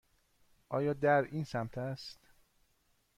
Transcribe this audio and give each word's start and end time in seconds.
آیا 0.69 0.93
در 0.93 1.21
این 1.23 1.43
سمت 1.43 1.77
است؟ 1.77 2.19